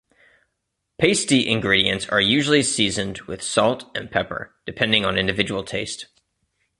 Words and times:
Pasty 0.97 1.47
ingredients 1.47 2.07
are 2.09 2.19
usually 2.19 2.63
seasoned 2.63 3.21
with 3.27 3.43
salt 3.43 3.91
and 3.95 4.09
pepper, 4.09 4.55
depending 4.65 5.05
on 5.05 5.15
individual 5.15 5.63
taste. 5.63 6.07